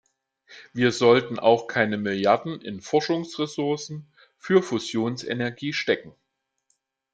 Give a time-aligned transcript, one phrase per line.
[0.73, 6.15] Wir sollten auch keine Milliarden in Forschungsressourcen für Fusionsenergie stecken.